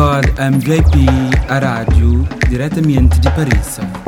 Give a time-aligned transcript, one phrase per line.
[0.00, 0.58] Agora, I'm
[1.60, 3.99] rádio diretamente de Paris.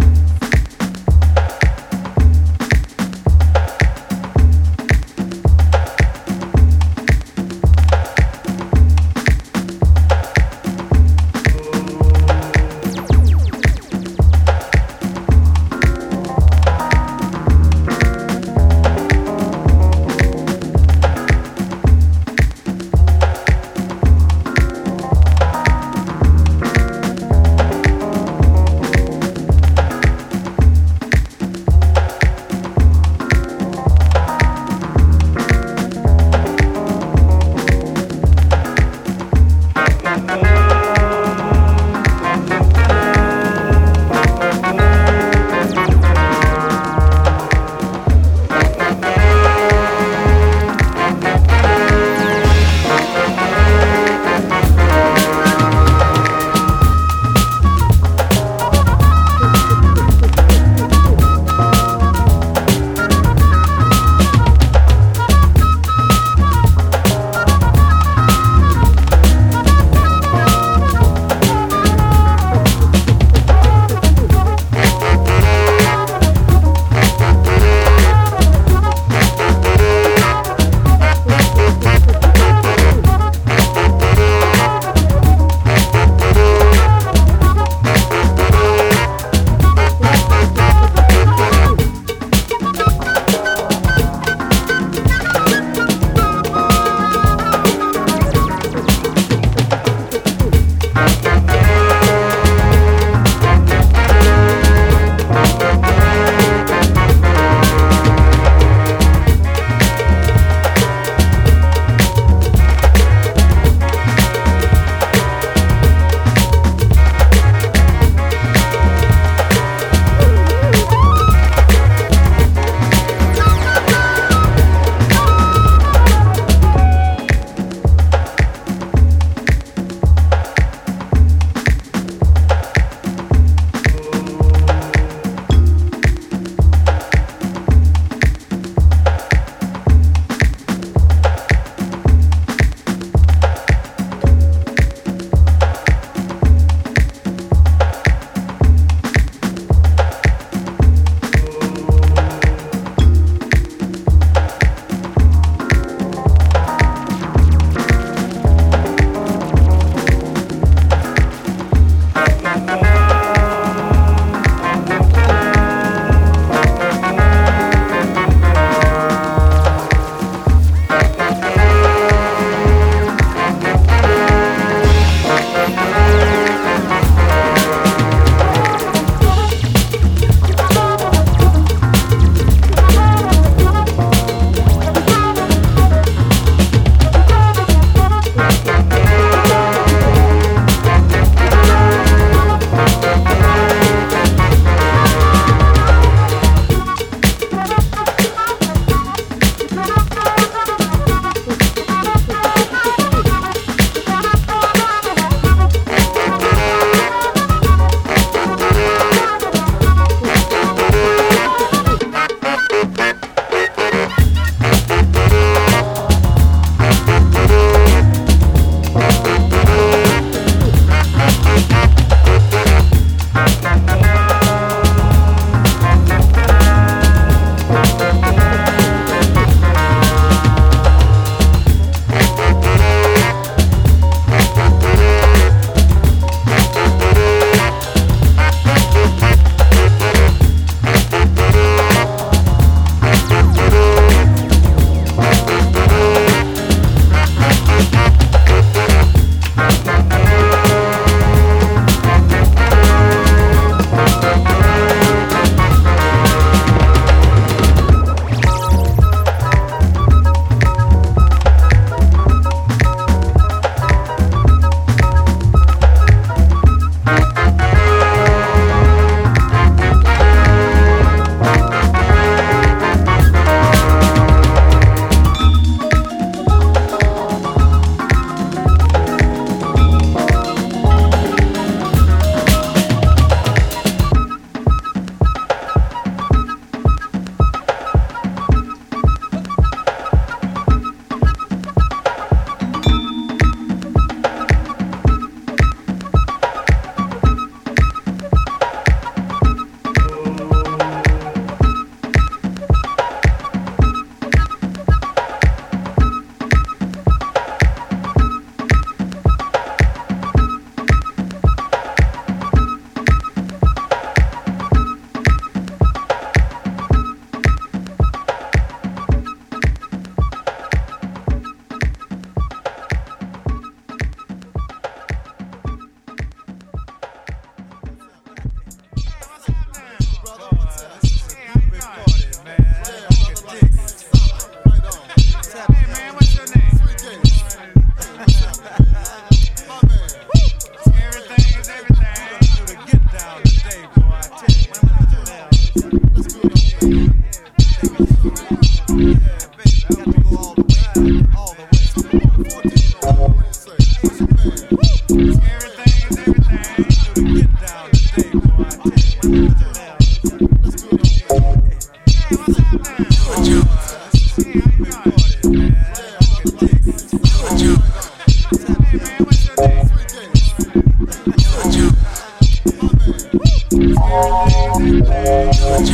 [374.52, 375.88] Thank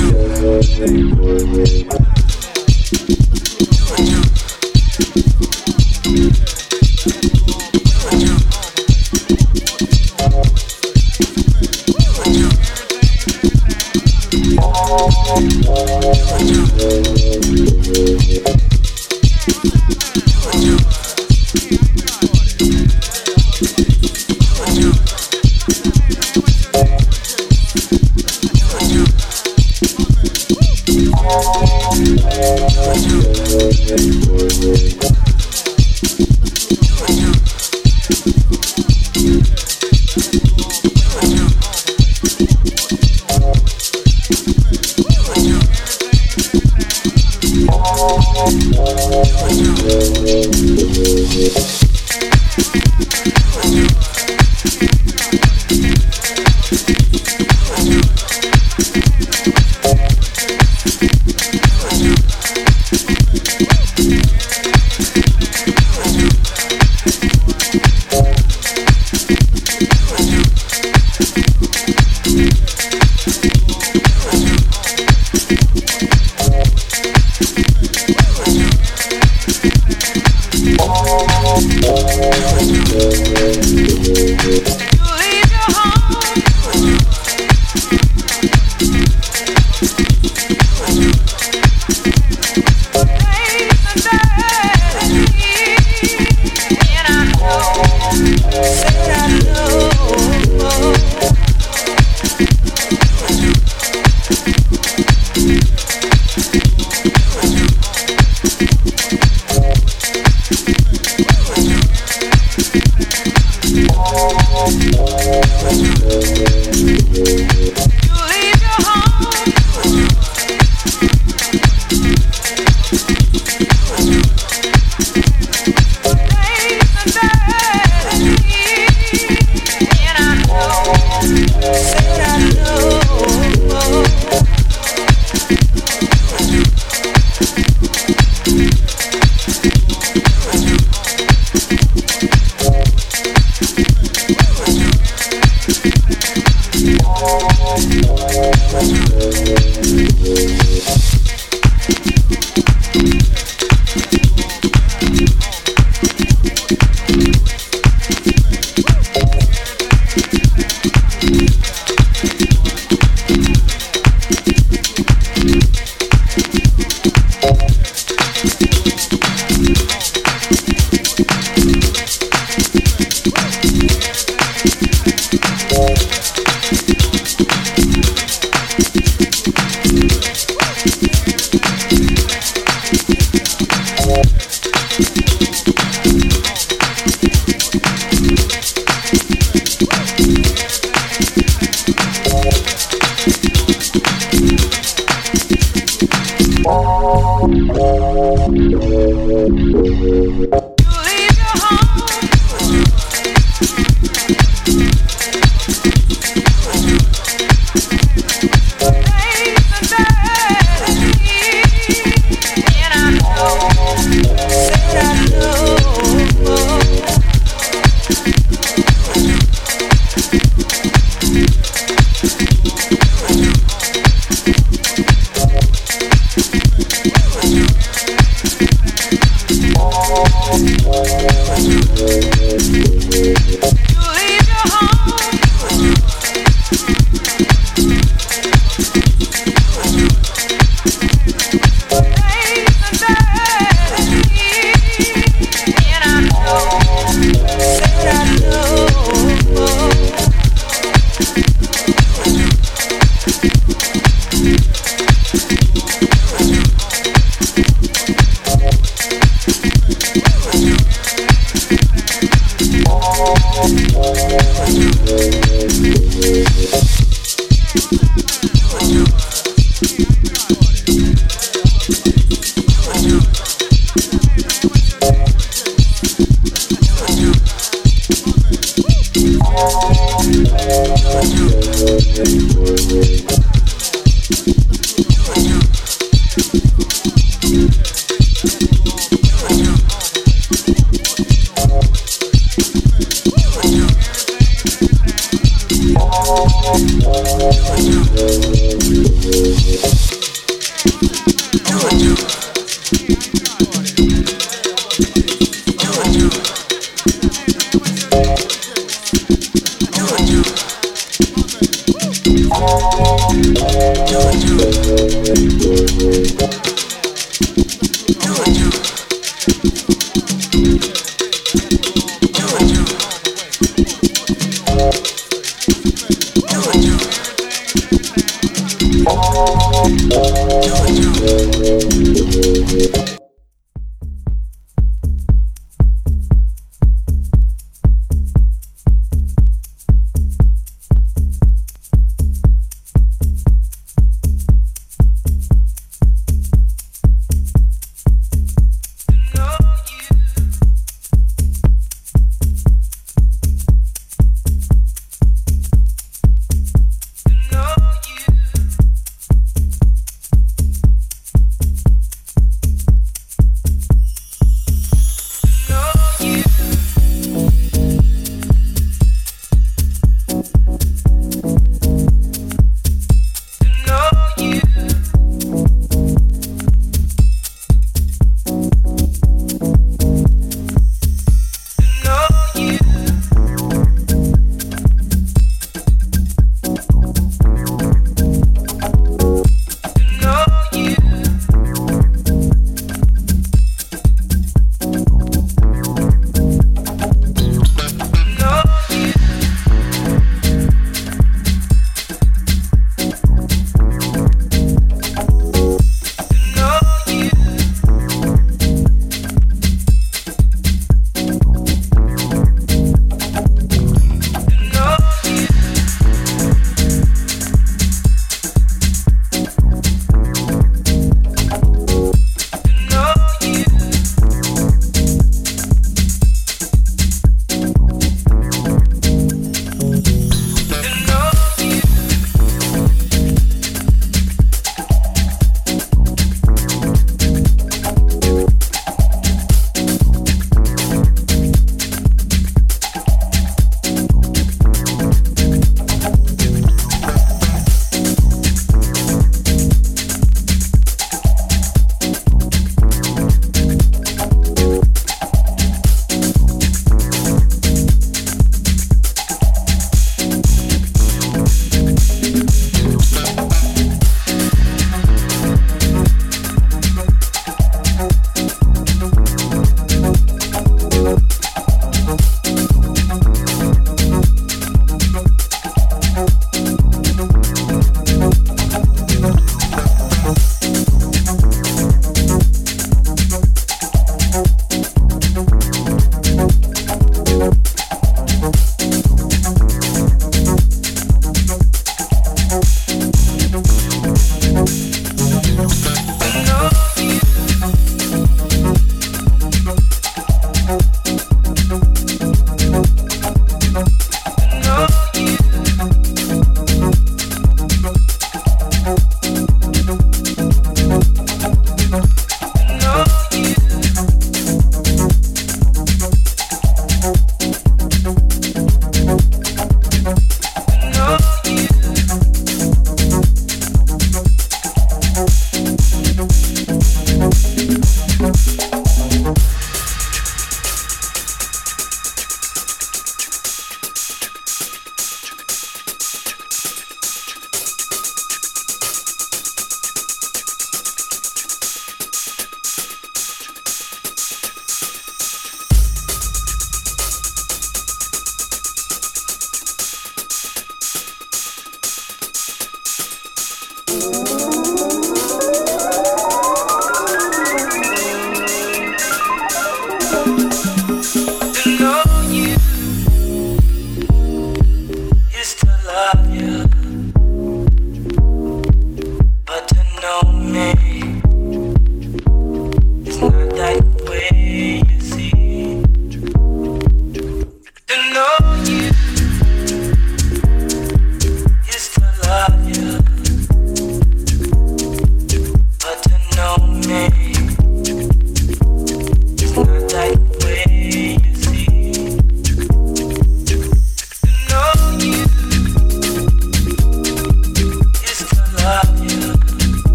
[3.10, 3.17] you.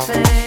[0.00, 0.37] Strengthen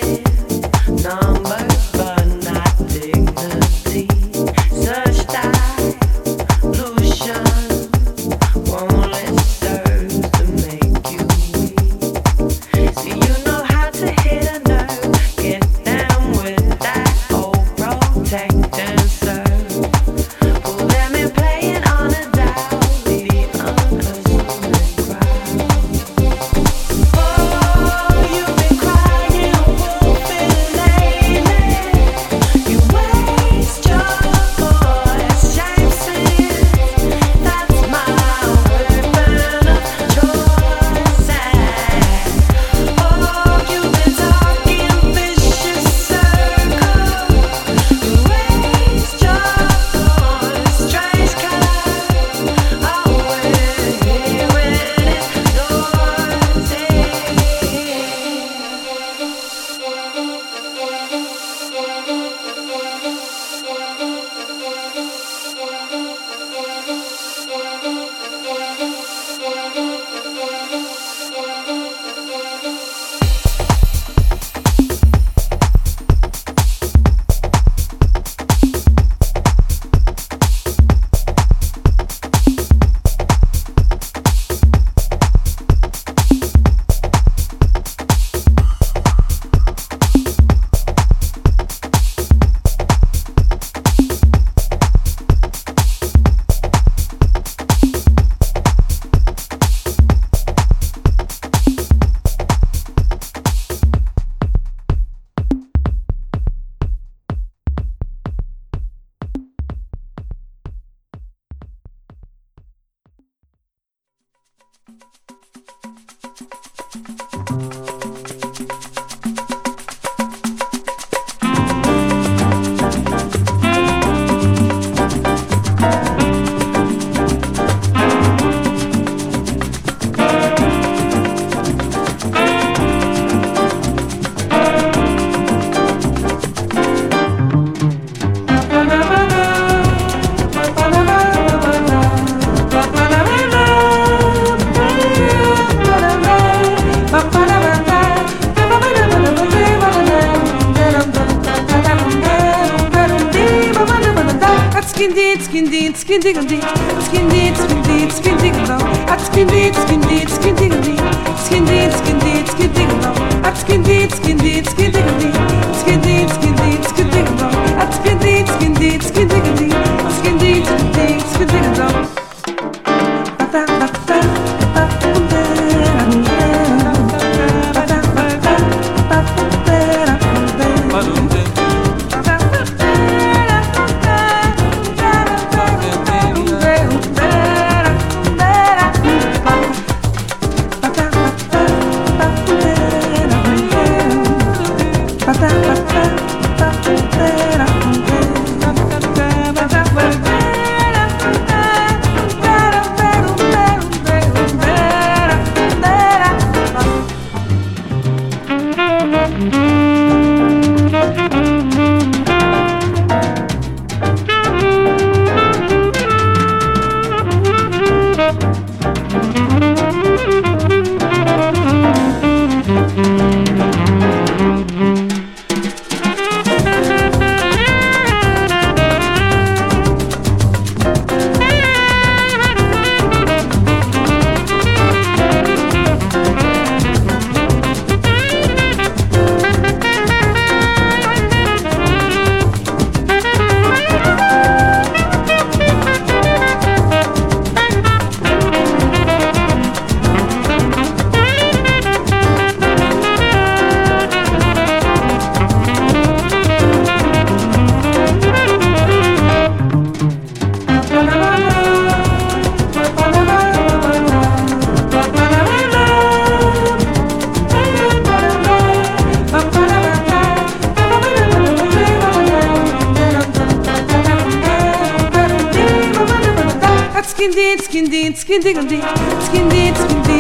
[278.32, 280.11] skin did, skin did, skin did,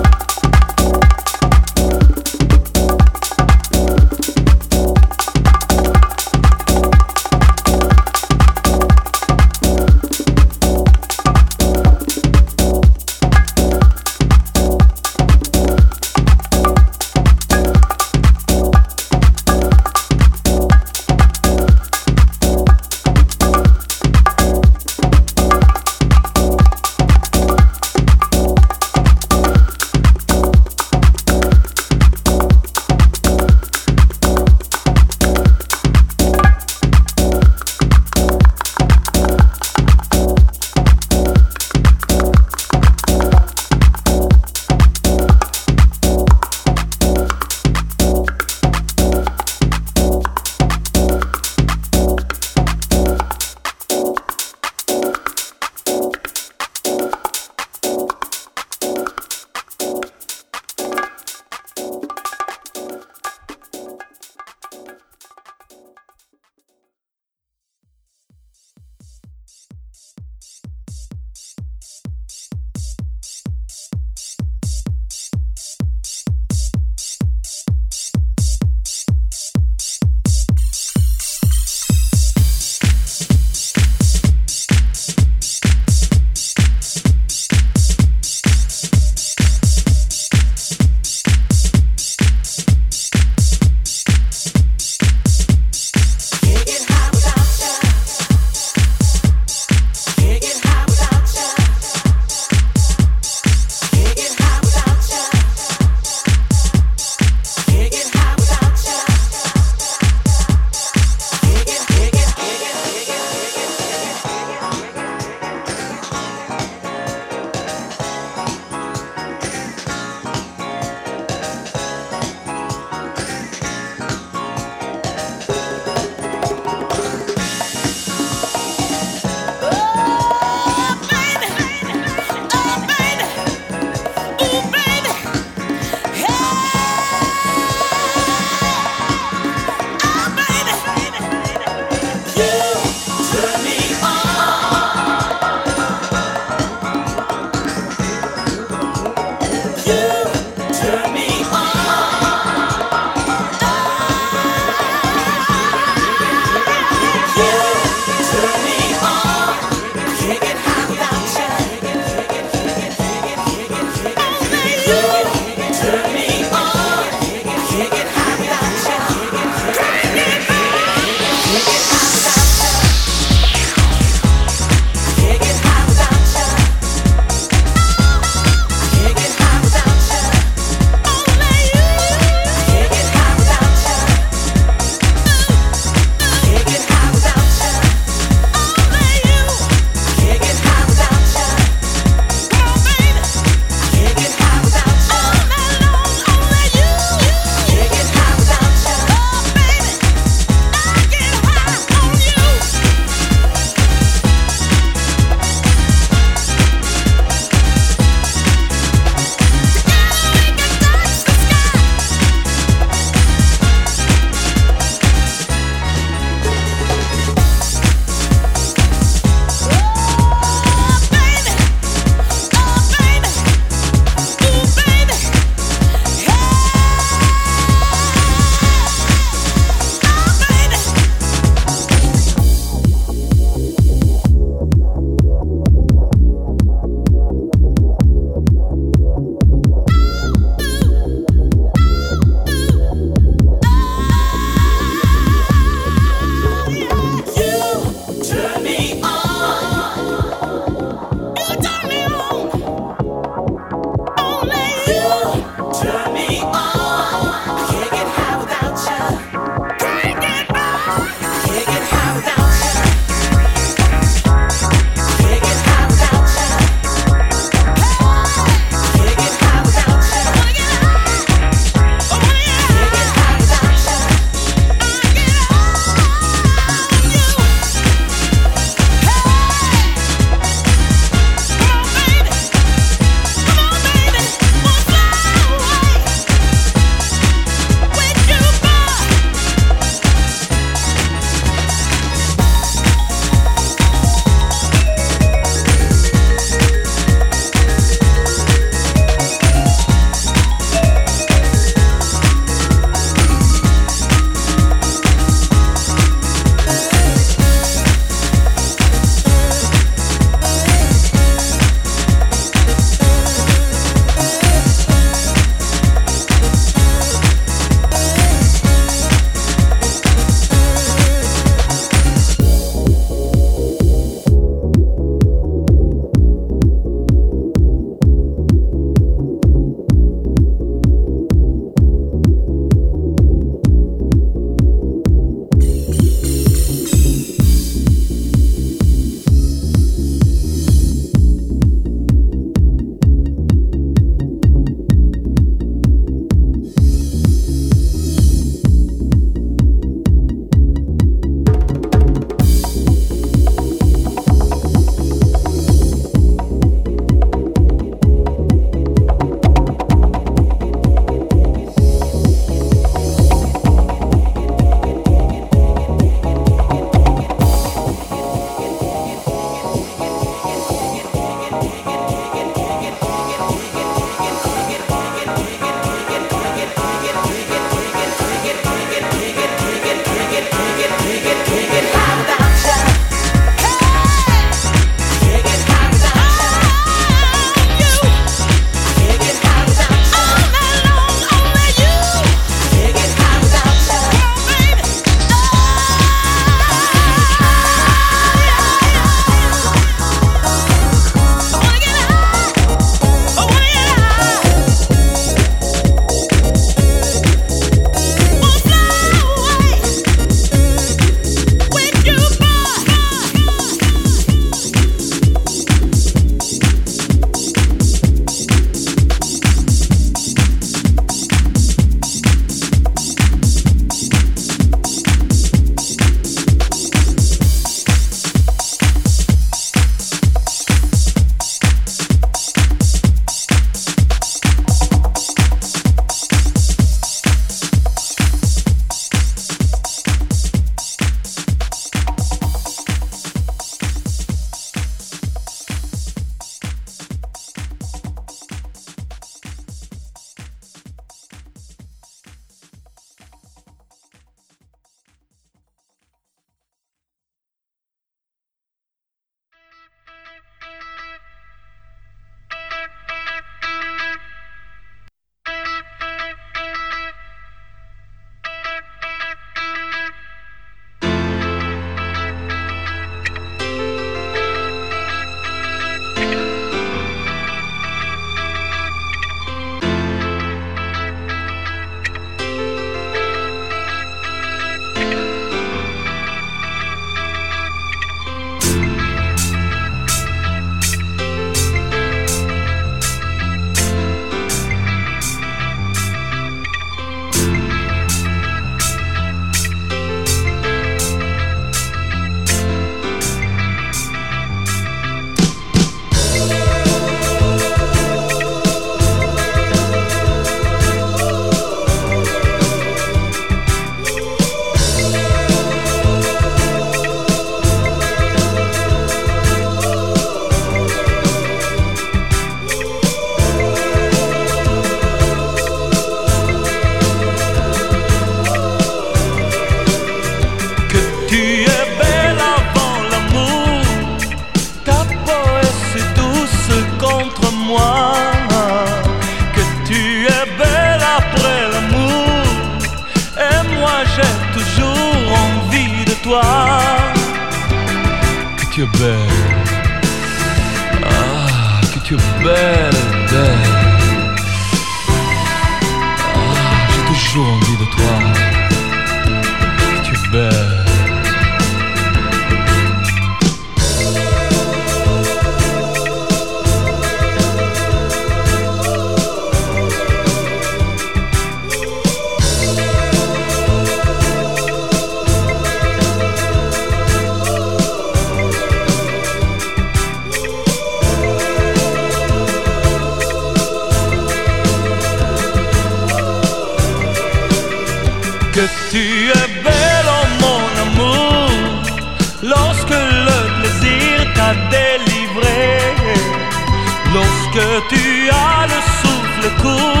[597.53, 600.00] lorsque tu as le souffle court